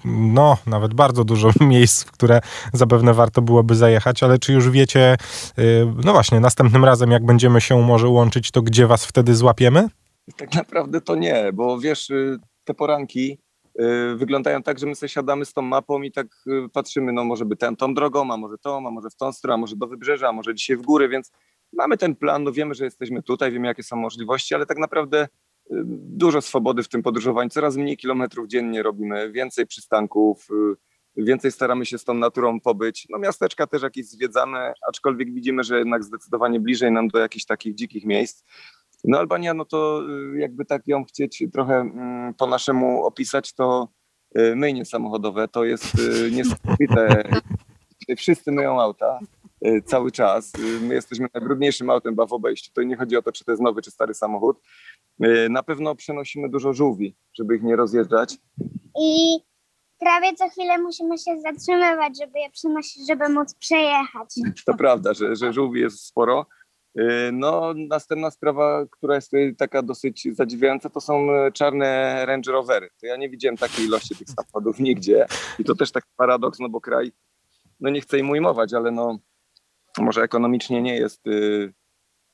no, 0.04 0.56
nawet 0.66 0.94
bardzo 0.94 1.24
dużo 1.24 1.50
miejsc, 1.60 2.04
w 2.04 2.12
które 2.12 2.40
zapewne 2.72 3.14
warto 3.14 3.42
byłoby 3.42 3.74
zajechać, 3.74 4.22
ale 4.22 4.38
czy 4.38 4.52
już 4.52 4.70
wiecie, 4.70 5.16
no 6.04 6.12
właśnie, 6.12 6.40
następnym 6.40 6.84
razem 6.84 7.10
jak 7.10 7.26
będziemy 7.26 7.60
się 7.60 7.82
może 7.82 8.08
łączyć, 8.08 8.50
to 8.50 8.62
gdzie 8.62 8.86
was 8.86 9.06
wtedy 9.06 9.34
złapiemy? 9.34 9.88
Tak 10.36 10.54
naprawdę 10.54 11.00
to 11.00 11.14
nie, 11.14 11.50
bo 11.52 11.80
wiesz, 11.80 12.10
y, 12.10 12.38
te 12.66 12.74
poranki 12.74 13.38
y, 13.80 14.16
wyglądają 14.16 14.62
tak, 14.62 14.78
że 14.78 14.86
my 14.86 14.94
sobie 14.94 15.08
siadamy 15.08 15.44
z 15.44 15.52
tą 15.52 15.62
mapą 15.62 16.02
i 16.02 16.12
tak 16.12 16.26
y, 16.46 16.68
patrzymy, 16.72 17.12
no 17.12 17.24
może 17.24 17.44
by 17.44 17.56
ten, 17.56 17.76
tą 17.76 17.94
drogą, 17.94 18.32
a 18.32 18.36
może 18.36 18.58
tą, 18.58 18.88
a 18.88 18.90
może 18.90 19.10
w 19.10 19.16
tą 19.16 19.32
stronę, 19.32 19.54
a 19.54 19.56
może 19.56 19.76
do 19.76 19.86
wybrzeża, 19.86 20.28
a 20.28 20.32
może 20.32 20.54
dzisiaj 20.54 20.76
w 20.76 20.82
góry, 20.82 21.08
więc 21.08 21.32
mamy 21.72 21.96
ten 21.96 22.16
plan, 22.16 22.44
no 22.44 22.52
wiemy, 22.52 22.74
że 22.74 22.84
jesteśmy 22.84 23.22
tutaj, 23.22 23.52
wiemy 23.52 23.66
jakie 23.66 23.82
są 23.82 23.96
możliwości, 23.96 24.54
ale 24.54 24.66
tak 24.66 24.78
naprawdę 24.78 25.22
y, 25.22 25.28
dużo 25.86 26.40
swobody 26.40 26.82
w 26.82 26.88
tym 26.88 27.02
podróżowaniu, 27.02 27.50
coraz 27.50 27.76
mniej 27.76 27.96
kilometrów 27.96 28.48
dziennie 28.48 28.82
robimy, 28.82 29.32
więcej 29.32 29.66
przystanków, 29.66 30.48
więcej 31.16 31.52
staramy 31.52 31.86
się 31.86 31.98
z 31.98 32.04
tą 32.04 32.14
naturą 32.14 32.60
pobyć. 32.60 33.06
No 33.10 33.18
miasteczka 33.18 33.66
też 33.66 33.82
jakieś 33.82 34.06
zwiedzamy, 34.06 34.72
aczkolwiek 34.88 35.32
widzimy, 35.32 35.64
że 35.64 35.78
jednak 35.78 36.04
zdecydowanie 36.04 36.60
bliżej 36.60 36.92
nam 36.92 37.08
do 37.08 37.18
jakichś 37.18 37.44
takich 37.44 37.74
dzikich 37.74 38.04
miejsc. 38.04 38.44
No 39.06 39.18
Albania, 39.18 39.54
no 39.54 39.64
to 39.64 40.02
y, 40.34 40.38
jakby 40.38 40.64
tak 40.64 40.82
ją 40.86 41.04
chcieć 41.04 41.44
trochę 41.52 41.74
mm, 41.74 42.34
po 42.34 42.46
naszemu 42.46 43.04
opisać, 43.04 43.54
to 43.54 43.88
y, 44.38 44.56
myjnie 44.56 44.84
samochodowe, 44.84 45.48
to 45.48 45.64
jest 45.64 45.84
y, 45.98 46.30
niesamowite. 46.36 47.28
Wszyscy 48.16 48.52
myją 48.52 48.80
auta 48.80 49.18
cały 49.84 50.12
czas. 50.12 50.52
My 50.80 50.94
jesteśmy 50.94 51.28
najbrudniejszym 51.34 51.90
autem 51.90 52.16
w 52.16 52.32
obejściu. 52.32 52.72
To 52.74 52.82
nie 52.82 52.96
chodzi 52.96 53.16
o 53.16 53.22
to, 53.22 53.32
czy 53.32 53.44
to 53.44 53.52
jest 53.52 53.62
nowy, 53.62 53.82
czy 53.82 53.90
stary 53.90 54.14
samochód. 54.14 54.60
Na 55.50 55.62
pewno 55.62 55.94
przenosimy 55.94 56.48
dużo 56.48 56.72
żółwi, 56.72 57.16
żeby 57.34 57.56
ich 57.56 57.62
nie 57.62 57.76
rozjeżdżać. 57.76 58.38
I 59.00 59.38
prawie 59.98 60.34
co 60.34 60.48
chwilę 60.48 60.78
musimy 60.78 61.18
się 61.18 61.40
zatrzymywać, 61.40 62.18
żeby 62.20 62.38
je 62.38 62.50
przynosić, 62.50 63.06
żeby 63.08 63.28
móc 63.28 63.54
przejechać. 63.54 64.34
To 64.66 64.74
prawda, 64.74 65.14
że, 65.14 65.36
że 65.36 65.52
żółwi 65.52 65.80
jest 65.80 66.06
sporo. 66.06 66.46
Yy, 66.96 67.32
No, 67.32 67.74
następna 67.88 68.30
sprawa, 68.30 68.86
która 68.90 69.14
jest 69.14 69.32
taka 69.58 69.82
dosyć 69.82 70.28
zadziwiająca, 70.32 70.90
to 70.90 71.00
są 71.00 71.32
e, 71.32 71.52
czarne 71.52 72.22
Range 72.26 72.52
Rovery. 72.52 72.88
To 73.00 73.06
ja 73.06 73.16
nie 73.16 73.28
widziałem 73.28 73.56
takiej 73.56 73.84
ilości 73.84 74.16
tych 74.16 74.28
samochodów 74.30 74.80
nigdzie. 74.80 75.26
I 75.58 75.64
to 75.64 75.74
też 75.74 75.92
taki 75.92 76.08
paradoks, 76.16 76.58
no 76.58 76.68
bo 76.68 76.80
kraj, 76.80 77.12
no 77.80 77.90
nie 77.90 78.00
chcę 78.00 78.18
im 78.18 78.30
ujmować, 78.30 78.74
ale 78.74 78.90
no 78.90 79.18
może 79.98 80.22
ekonomicznie 80.22 80.82
nie 80.82 80.96
jest 80.96 81.26
y, 81.26 81.72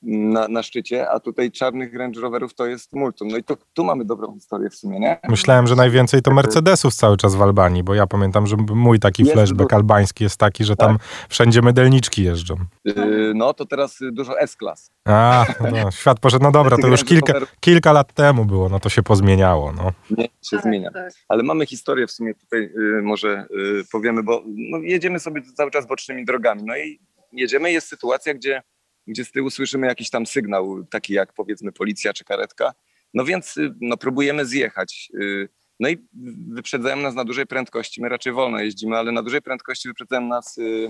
na, 0.03 0.47
na 0.47 0.63
szczycie, 0.63 1.09
a 1.09 1.19
tutaj 1.19 1.51
czarnych 1.51 1.93
Range 1.95 2.21
Roverów 2.21 2.53
to 2.53 2.65
jest 2.65 2.93
multum. 2.93 3.27
No 3.27 3.37
i 3.37 3.43
to, 3.43 3.57
tu 3.73 3.83
mamy 3.83 4.05
dobrą 4.05 4.33
historię 4.33 4.69
w 4.69 4.75
sumie, 4.75 4.99
nie? 4.99 5.19
Myślałem, 5.29 5.67
że 5.67 5.75
najwięcej 5.75 6.21
to 6.21 6.31
Mercedesów 6.33 6.95
cały 6.95 7.17
czas 7.17 7.35
w 7.35 7.41
Albanii, 7.41 7.83
bo 7.83 7.93
ja 7.93 8.07
pamiętam, 8.07 8.47
że 8.47 8.55
mój 8.57 8.99
taki 8.99 9.23
Jest 9.23 9.33
flashback 9.33 9.69
dużo. 9.69 9.75
albański 9.75 10.23
jest 10.23 10.37
taki, 10.37 10.63
że 10.63 10.75
tam 10.75 10.97
wszędzie 11.29 11.61
mydelniczki 11.61 12.23
jeżdżą. 12.23 12.55
Yy, 12.85 13.33
No 13.35 13.53
to 13.53 13.65
teraz 13.65 14.01
y, 14.01 14.11
dużo 14.11 14.39
S-klas. 14.39 14.91
A, 15.05 15.45
no, 15.71 15.91
świat 15.91 16.19
poszedł, 16.19 16.43
no 16.43 16.51
dobra, 16.51 16.77
to 16.77 16.87
już 16.87 17.03
kilka, 17.03 17.33
kilka 17.59 17.91
lat 17.91 18.13
temu 18.13 18.45
było, 18.45 18.69
no 18.69 18.79
to 18.79 18.89
się 18.89 19.03
pozmieniało, 19.03 19.71
no. 19.73 19.91
Nie, 20.17 20.27
się 20.49 20.59
zmienia. 20.59 20.91
Tak. 20.91 21.13
Ale 21.29 21.43
mamy 21.43 21.65
historię 21.65 22.07
w 22.07 22.11
sumie 22.11 22.33
tutaj, 22.35 22.59
y, 22.61 23.01
może 23.03 23.45
y, 23.51 23.83
powiemy, 23.91 24.23
bo 24.23 24.43
no, 24.45 24.77
jedziemy 24.77 25.19
sobie 25.19 25.41
cały 25.55 25.71
czas 25.71 25.87
bocznymi 25.87 26.25
drogami. 26.25 26.63
No 26.65 26.77
i 26.77 26.99
jedziemy, 27.31 27.71
jest 27.71 27.87
sytuacja, 27.87 28.33
gdzie, 28.33 28.61
gdzie 29.07 29.25
z 29.25 29.31
tyłu 29.31 29.49
słyszymy 29.49 29.87
jakiś 29.87 30.09
tam 30.09 30.25
sygnał, 30.25 30.83
taki 30.89 31.13
jak 31.13 31.33
powiedzmy 31.33 31.71
policja 31.71 32.13
czy 32.13 32.23
karetka. 32.23 32.73
No 33.13 33.25
więc 33.25 33.57
y, 33.57 33.73
no, 33.81 33.97
próbujemy 33.97 34.45
zjechać. 34.45 35.11
y, 35.21 35.49
No 35.79 35.89
i 35.89 36.07
wyprzedzają 36.53 36.95
nas 36.97 37.15
na 37.15 37.23
dużej 37.25 37.45
prędkości. 37.45 38.01
My 38.01 38.09
raczej 38.09 38.33
wolno 38.33 38.59
jeździmy, 38.59 38.97
ale 38.97 39.11
na 39.11 39.23
dużej 39.23 39.41
prędkości 39.41 39.87
wyprzedzają 39.87 40.21
nas. 40.21 40.57
y, 40.57 40.87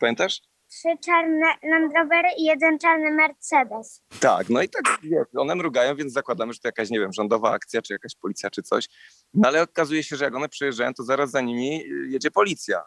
Pamiętasz? 0.00 0.40
Trzy 0.70 0.88
czarne 1.04 1.46
Land 1.62 1.92
Rovery 1.96 2.28
i 2.38 2.44
jeden 2.44 2.78
czarny 2.78 3.10
Mercedes. 3.10 4.02
Tak, 4.20 4.48
no 4.48 4.62
i 4.62 4.68
tak 4.68 4.82
one 5.36 5.54
mrugają, 5.54 5.96
więc 5.96 6.12
zakładamy, 6.12 6.52
że 6.52 6.58
to 6.58 6.68
jakaś, 6.68 6.90
nie 6.90 7.00
wiem, 7.00 7.12
rządowa 7.12 7.50
akcja, 7.50 7.82
czy 7.82 7.92
jakaś 7.92 8.14
policja, 8.14 8.50
czy 8.50 8.62
coś. 8.62 8.88
No 9.34 9.48
ale 9.48 9.62
okazuje 9.62 10.02
się, 10.02 10.16
że 10.16 10.24
jak 10.24 10.34
one 10.34 10.48
przejeżdżają, 10.48 10.94
to 10.94 11.02
zaraz 11.04 11.30
za 11.30 11.40
nimi 11.40 11.84
jedzie 12.08 12.30
policja. 12.30 12.82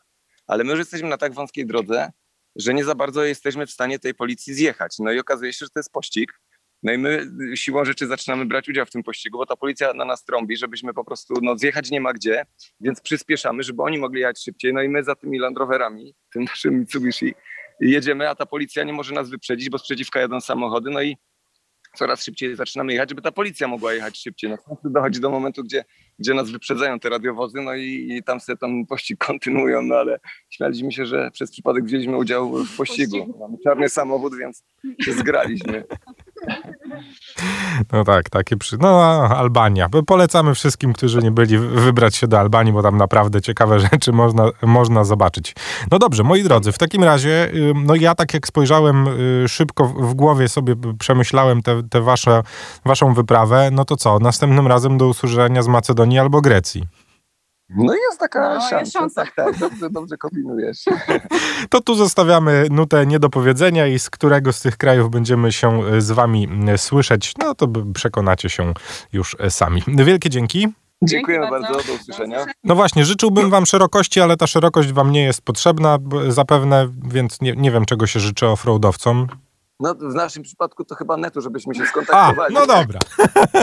Ale 0.47 0.63
my 0.63 0.69
już 0.69 0.79
jesteśmy 0.79 1.09
na 1.09 1.17
tak 1.17 1.33
wąskiej 1.33 1.65
drodze, 1.65 2.11
że 2.57 2.73
nie 2.73 2.83
za 2.83 2.95
bardzo 2.95 3.23
jesteśmy 3.23 3.65
w 3.65 3.71
stanie 3.71 3.99
tej 3.99 4.13
policji 4.13 4.53
zjechać. 4.53 4.95
No 4.99 5.11
i 5.11 5.19
okazuje 5.19 5.53
się, 5.53 5.65
że 5.65 5.69
to 5.69 5.79
jest 5.79 5.91
pościg. 5.91 6.39
No 6.83 6.93
i 6.93 6.97
my 6.97 7.27
siłą 7.55 7.85
rzeczy 7.85 8.07
zaczynamy 8.07 8.45
brać 8.45 8.69
udział 8.69 8.85
w 8.85 8.91
tym 8.91 9.03
pościgu, 9.03 9.37
bo 9.37 9.45
ta 9.45 9.55
policja 9.55 9.93
na 9.93 10.05
nas 10.05 10.25
trąbi, 10.25 10.57
żebyśmy 10.57 10.93
po 10.93 11.05
prostu, 11.05 11.33
no 11.41 11.57
zjechać 11.57 11.91
nie 11.91 12.01
ma 12.01 12.13
gdzie, 12.13 12.45
więc 12.79 13.01
przyspieszamy, 13.01 13.63
żeby 13.63 13.83
oni 13.83 13.97
mogli 13.97 14.19
jechać 14.19 14.43
szybciej. 14.43 14.73
No 14.73 14.81
i 14.81 14.89
my 14.89 15.03
za 15.03 15.15
tymi 15.15 15.39
Land 15.39 15.57
Roverami, 15.57 16.15
tym 16.33 16.43
naszym 16.43 16.79
Mitsubishi, 16.79 17.33
jedziemy, 17.79 18.29
a 18.29 18.35
ta 18.35 18.45
policja 18.45 18.83
nie 18.83 18.93
może 18.93 19.13
nas 19.13 19.29
wyprzedzić, 19.29 19.69
bo 19.69 19.77
z 19.77 19.83
przeciwka 19.83 20.19
jadą 20.19 20.41
samochody, 20.41 20.89
no 20.89 21.01
i 21.01 21.17
coraz 21.97 22.23
szybciej 22.23 22.55
zaczynamy 22.55 22.93
jechać, 22.93 23.09
żeby 23.09 23.21
ta 23.21 23.31
policja 23.31 23.67
mogła 23.67 23.93
jechać 23.93 24.17
szybciej. 24.17 24.49
No 24.49 24.77
dochodzi 24.83 25.19
do 25.19 25.29
momentu, 25.29 25.63
gdzie, 25.63 25.85
gdzie 26.19 26.33
nas 26.33 26.49
wyprzedzają 26.49 26.99
te 26.99 27.09
radiowozy, 27.09 27.61
no 27.61 27.75
i, 27.75 28.07
i 28.09 28.23
tam 28.23 28.39
sobie 28.39 28.57
ten 28.57 28.85
pościg 28.85 29.17
kontynuują, 29.27 29.81
no 29.81 29.95
ale 29.95 30.19
śmialiśmy 30.49 30.91
się, 30.91 31.05
że 31.05 31.31
przez 31.31 31.51
przypadek 31.51 31.85
wzięliśmy 31.85 32.17
udział 32.17 32.65
w 32.65 32.77
pościgu. 32.77 33.17
Pościgu. 33.17 33.39
Mamy 33.39 33.57
czarny 33.63 33.89
samochód, 33.89 34.37
więc 34.37 34.63
się 35.01 35.13
zgraliśmy. 35.13 35.83
No 37.91 38.03
tak, 38.03 38.29
takie 38.29 38.57
przy... 38.57 38.77
No, 38.77 39.01
Albania. 39.37 39.89
Polecamy 40.07 40.55
wszystkim, 40.55 40.93
którzy 40.93 41.19
nie 41.19 41.31
byli, 41.31 41.57
wybrać 41.57 42.15
się 42.15 42.27
do 42.27 42.39
Albanii, 42.39 42.73
bo 42.73 42.83
tam 42.83 42.97
naprawdę 42.97 43.41
ciekawe 43.41 43.79
rzeczy 43.91 44.11
można, 44.11 44.49
można 44.61 45.03
zobaczyć. 45.03 45.55
No 45.91 45.99
dobrze, 45.99 46.23
moi 46.23 46.43
drodzy, 46.43 46.71
w 46.71 46.77
takim 46.77 47.03
razie, 47.03 47.51
no 47.75 47.95
ja 47.95 48.15
tak 48.15 48.33
jak 48.33 48.47
spojrzałem 48.47 49.07
y, 49.43 49.47
szybko 49.47 49.87
w 49.87 50.07
w 50.07 50.13
głowie 50.13 50.49
sobie 50.49 50.75
przemyślałem 50.99 51.61
tę 51.61 51.77
te, 51.81 51.89
te 51.89 52.01
wasze, 52.01 52.43
waszą 52.85 53.13
wyprawę, 53.13 53.69
no 53.71 53.85
to 53.85 53.97
co, 53.97 54.19
następnym 54.19 54.67
razem 54.67 54.97
do 54.97 55.07
usłyszenia 55.07 55.61
z 55.61 55.67
Macedonii 55.67 56.19
albo 56.19 56.41
Grecji. 56.41 56.83
No 57.69 57.93
i 57.93 57.97
jest 58.09 58.19
taka 58.19 58.39
No, 58.41 58.53
jest 58.55 58.69
szansa. 58.69 58.99
szansa. 58.99 59.25
Tak, 59.25 59.35
tak, 59.35 59.57
dobrze, 59.57 59.89
dobrze 59.89 60.17
kombinujesz. 60.17 60.85
To 61.69 61.81
tu 61.81 61.95
zostawiamy 61.95 62.67
nutę 62.71 63.05
nie 63.07 63.19
do 63.19 63.29
powiedzenia 63.29 63.87
i 63.87 63.99
z 63.99 64.09
którego 64.09 64.53
z 64.53 64.61
tych 64.61 64.77
krajów 64.77 65.09
będziemy 65.11 65.51
się 65.51 65.93
y, 65.93 66.01
z 66.01 66.11
wami 66.11 66.49
y, 66.73 66.77
słyszeć, 66.77 67.33
no 67.39 67.55
to 67.55 67.67
przekonacie 67.93 68.49
się 68.49 68.73
już 69.13 69.37
y, 69.45 69.51
sami. 69.51 69.81
Wielkie 69.87 70.29
dzięki. 70.29 70.67
Dziękujemy 71.01 71.49
bardzo. 71.49 71.73
bardzo, 71.73 71.87
do 71.87 71.93
usłyszenia. 71.93 72.45
No 72.63 72.75
właśnie, 72.75 73.05
życzyłbym 73.05 73.49
wam 73.49 73.65
szerokości, 73.65 74.21
ale 74.21 74.37
ta 74.37 74.47
szerokość 74.47 74.91
wam 74.93 75.11
nie 75.11 75.23
jest 75.23 75.41
potrzebna 75.41 75.97
zapewne, 76.27 76.87
więc 77.03 77.41
nie, 77.41 77.53
nie 77.53 77.71
wiem, 77.71 77.85
czego 77.85 78.07
się 78.07 78.19
życzę 78.19 78.49
offroadowcom. 78.49 79.27
No 79.79 79.95
w 79.95 80.13
naszym 80.15 80.43
przypadku 80.43 80.85
to 80.85 80.95
chyba 80.95 81.17
netu, 81.17 81.41
żebyśmy 81.41 81.75
się 81.75 81.83
A, 81.83 81.85
skontaktowali. 81.85 82.53
no 82.55 82.65
dobra. 82.67 82.99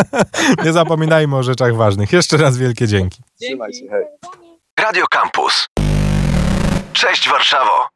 nie 0.64 0.73
zapominajmy 0.73 1.37
o 1.37 1.42
rzeczach 1.42 1.76
ważnych. 1.76 2.12
Jeszcze 2.12 2.37
raz 2.37 2.56
wielkie 2.56 2.87
dzięki. 2.88 3.23
Trzymaj 3.40 3.73
się, 3.73 3.88
hej. 3.90 4.04
Radio 4.80 5.04
Campus. 5.11 5.66
Cześć 6.92 7.28
Warszawo! 7.28 7.93